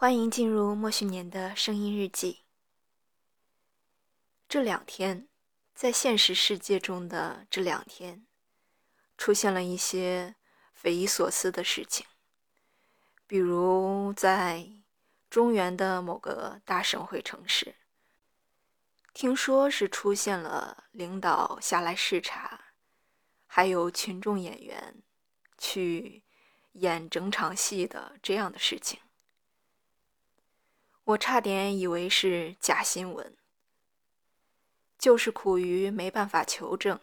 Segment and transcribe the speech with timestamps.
[0.00, 2.38] 欢迎进入莫旭年的声音日记。
[4.48, 5.28] 这两天，
[5.74, 8.24] 在现实世界中的这两天，
[9.18, 10.36] 出现了一些
[10.72, 12.06] 匪夷所思的事情。
[13.26, 14.66] 比如，在
[15.28, 17.74] 中原的某个大省会城市，
[19.12, 22.72] 听说是出现了领导下来视察，
[23.46, 25.02] 还有群众演员
[25.58, 26.22] 去
[26.72, 28.98] 演整场戏的这样的事情。
[31.10, 33.36] 我差点以为是假新闻，
[34.96, 37.00] 就是苦于没办法求证，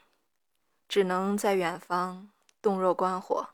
[0.87, 2.29] 只能在远方
[2.61, 3.49] 洞若观火。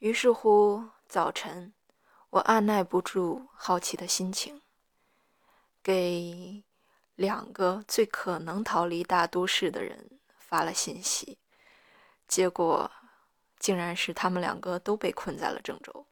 [0.00, 1.72] 于是乎，早晨
[2.28, 4.60] 我按耐不住好奇的心情，
[5.82, 6.62] 给
[7.14, 11.38] 两个最可能逃离大都市的人发了信息，
[12.26, 12.90] 结果
[13.58, 16.04] 竟然是他们两个都被困在了郑州。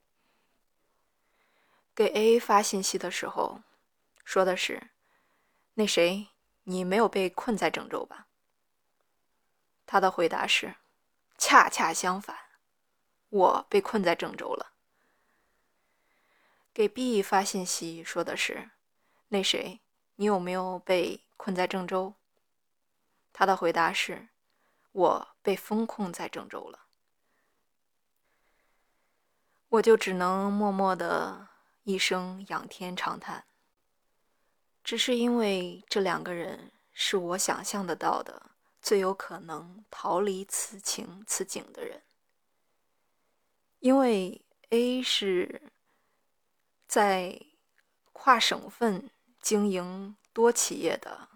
[1.96, 3.62] 给 A 发信息的时候，
[4.22, 4.90] 说的是
[5.72, 6.28] ：“那谁，
[6.64, 8.26] 你没有被困在郑州吧？”
[9.86, 10.76] 他的回答是
[11.38, 12.36] ：“恰恰相反，
[13.30, 14.74] 我被困在郑州了。”
[16.74, 18.72] 给 B 发信息说的是
[19.28, 19.80] ：“那谁，
[20.16, 22.12] 你有没有被困在郑州？”
[23.32, 24.28] 他的回答是
[24.92, 26.80] ：“我被封控在郑州了。”
[29.70, 31.55] 我就只能默默的。
[31.86, 33.44] 一声仰天长叹，
[34.82, 38.50] 只是因为这两个人是我想象得到的
[38.82, 42.02] 最有可能逃离此情此景的人。
[43.78, 45.70] 因为 A 是
[46.88, 47.40] 在
[48.12, 49.08] 跨省份
[49.40, 51.28] 经营多企业的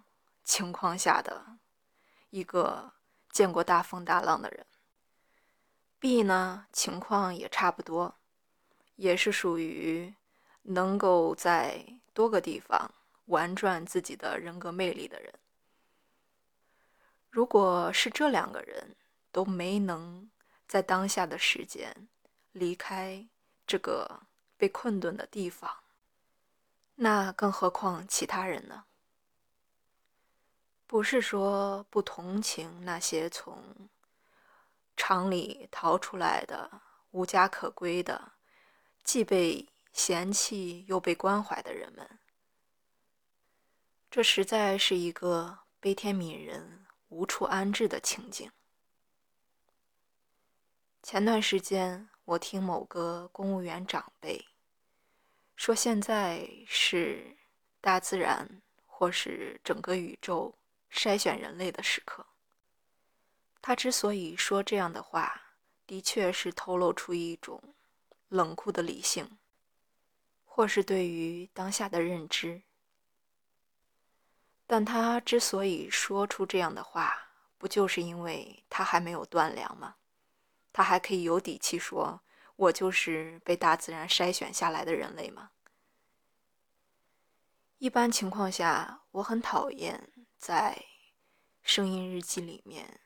[0.42, 1.58] 情况下的
[2.30, 2.94] 一个
[3.30, 4.66] 见过大风大浪的人
[6.00, 8.16] ，B 呢情况也差不多，
[8.96, 10.12] 也是属于。
[10.62, 12.92] 能够在多个地方
[13.26, 15.32] 玩转自己的人格魅力的人，
[17.30, 18.94] 如果是这两个人
[19.32, 20.30] 都没能
[20.68, 22.08] 在当下的时间
[22.52, 23.26] 离开
[23.66, 24.20] 这个
[24.56, 25.70] 被困顿的地方，
[26.96, 28.84] 那更何况其他人呢？
[30.86, 33.88] 不是说不同情那些从
[34.96, 36.82] 厂里逃出来的
[37.12, 38.32] 无家可归的，
[39.02, 39.66] 既被。
[39.92, 42.18] 嫌弃又被关怀的人们，
[44.10, 48.50] 这实在是一个悲天悯人、无处安置的情景。
[51.02, 54.46] 前段时间，我听某个公务员长辈
[55.56, 57.36] 说，现在是
[57.80, 60.54] 大自然或是整个宇宙
[60.92, 62.26] 筛选人类的时刻。
[63.62, 65.54] 他之所以说这样的话，
[65.86, 67.74] 的确是透露出一种
[68.28, 69.38] 冷酷的理性。
[70.52, 72.60] 或是对于当下的认知，
[74.66, 79.94] 但他之所以说出这样的话，不就是因为他还没有断粮吗？
[80.72, 82.20] 他还可以有底气说
[82.56, 85.52] ：“我就是被大自然筛选下来的人类吗？”
[87.78, 90.84] 一般情况下，我很讨厌在
[91.62, 93.00] 声音日记里面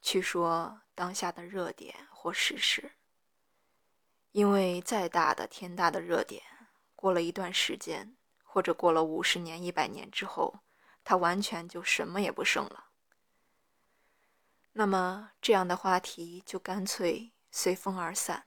[0.00, 2.92] 去说当下的热点或事实，
[4.32, 6.42] 因为再大的天大的热点。
[7.00, 10.58] 过了一段时间，或者过了五十年、一百年之后，
[11.04, 12.86] 他完全就什么也不剩了。
[14.72, 18.46] 那么这样的话题就干脆随风而散。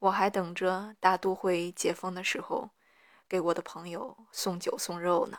[0.00, 2.72] 我还等着大都会解封的时候，
[3.26, 5.38] 给我的朋友送酒送肉呢。